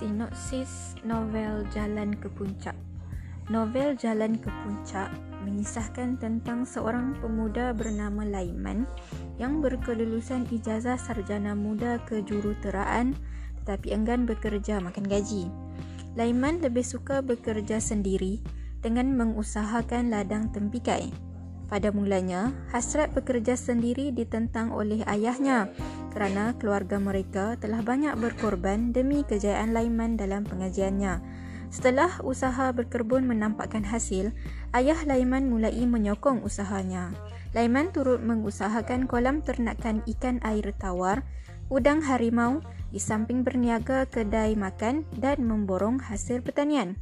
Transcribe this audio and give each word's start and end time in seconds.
Sinopsis 0.00 0.96
novel 1.04 1.68
Jalan 1.76 2.16
ke 2.16 2.32
Puncak 2.32 2.72
Novel 3.52 4.00
Jalan 4.00 4.40
ke 4.40 4.48
Puncak 4.48 5.12
mengisahkan 5.44 6.16
tentang 6.16 6.64
seorang 6.64 7.20
pemuda 7.20 7.76
bernama 7.76 8.24
Laiman 8.24 8.88
yang 9.36 9.60
berkelulusan 9.60 10.48
ijazah 10.48 10.96
sarjana 10.96 11.52
muda 11.52 12.00
kejuruteraan 12.08 13.12
tetapi 13.60 13.92
enggan 13.92 14.24
bekerja 14.24 14.80
makan 14.80 15.04
gaji. 15.04 15.52
Laiman 16.16 16.64
lebih 16.64 16.80
suka 16.80 17.20
bekerja 17.20 17.76
sendiri 17.76 18.40
dengan 18.80 19.12
mengusahakan 19.20 20.08
ladang 20.08 20.48
tempikai. 20.48 21.12
Pada 21.70 21.94
mulanya, 21.94 22.50
hasrat 22.74 23.14
bekerja 23.14 23.54
sendiri 23.54 24.10
ditentang 24.10 24.74
oleh 24.74 25.06
ayahnya 25.06 25.70
kerana 26.10 26.58
keluarga 26.58 26.98
mereka 26.98 27.54
telah 27.62 27.78
banyak 27.78 28.18
berkorban 28.18 28.90
demi 28.90 29.22
kejayaan 29.22 29.70
Laiman 29.70 30.18
dalam 30.18 30.42
pengajiannya. 30.42 31.22
Setelah 31.70 32.18
usaha 32.26 32.74
berkebun 32.74 33.22
menampakkan 33.22 33.86
hasil, 33.86 34.34
ayah 34.74 34.98
Laiman 35.06 35.46
mulai 35.46 35.78
menyokong 35.86 36.42
usahanya. 36.42 37.14
Laiman 37.54 37.94
turut 37.94 38.18
mengusahakan 38.18 39.06
kolam 39.06 39.38
ternakan 39.46 40.02
ikan 40.10 40.42
air 40.42 40.74
tawar, 40.74 41.22
udang 41.70 42.02
harimau 42.02 42.58
di 42.90 42.98
samping 42.98 43.46
berniaga 43.46 44.10
kedai 44.10 44.58
makan 44.58 45.06
dan 45.14 45.46
memborong 45.46 46.02
hasil 46.02 46.42
pertanian. 46.42 46.98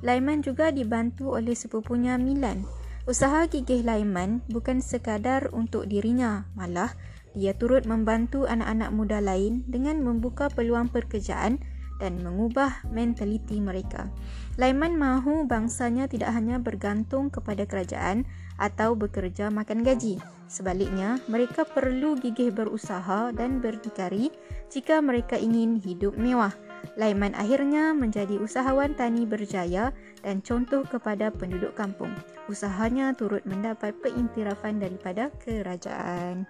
Laiman 0.00 0.40
juga 0.40 0.72
dibantu 0.72 1.36
oleh 1.36 1.52
sepupunya 1.52 2.16
Milan 2.16 2.77
Usaha 3.08 3.48
gigih 3.48 3.88
Laiman 3.88 4.44
bukan 4.52 4.84
sekadar 4.84 5.48
untuk 5.56 5.88
dirinya, 5.88 6.44
malah 6.52 6.92
dia 7.32 7.56
turut 7.56 7.88
membantu 7.88 8.44
anak-anak 8.44 8.92
muda 8.92 9.24
lain 9.24 9.64
dengan 9.64 10.04
membuka 10.04 10.52
peluang 10.52 10.92
pekerjaan 10.92 11.56
dan 12.04 12.20
mengubah 12.20 12.84
mentaliti 12.92 13.64
mereka. 13.64 14.12
Laiman 14.60 15.00
mahu 15.00 15.48
bangsanya 15.48 16.04
tidak 16.04 16.36
hanya 16.36 16.60
bergantung 16.60 17.32
kepada 17.32 17.64
kerajaan 17.64 18.28
atau 18.60 18.92
bekerja 18.92 19.48
makan 19.48 19.88
gaji. 19.88 20.20
Sebaliknya, 20.44 21.16
mereka 21.32 21.64
perlu 21.64 22.12
gigih 22.20 22.52
berusaha 22.52 23.32
dan 23.32 23.64
berdikari 23.64 24.28
jika 24.68 25.00
mereka 25.00 25.40
ingin 25.40 25.80
hidup 25.80 26.12
mewah. 26.12 26.52
Laiman 26.98 27.34
akhirnya 27.38 27.94
menjadi 27.94 28.38
usahawan 28.42 28.94
tani 28.98 29.22
berjaya 29.22 29.94
dan 30.22 30.42
contoh 30.42 30.82
kepada 30.82 31.30
penduduk 31.30 31.74
kampung. 31.78 32.10
Usahanya 32.50 33.14
turut 33.14 33.46
mendapat 33.46 33.94
pengiktirafan 34.02 34.82
daripada 34.82 35.30
kerajaan. 35.42 36.48